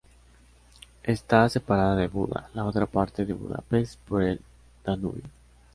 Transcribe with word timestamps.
Está 1.03 1.47
separada 1.47 1.95
de 1.95 2.07
Buda, 2.07 2.49
la 2.55 2.63
otra 2.65 2.87
parte 2.87 3.23
de 3.23 3.33
Budapest, 3.33 3.99
por 4.07 4.23
el 4.23 4.41
Danubio. 4.83 5.21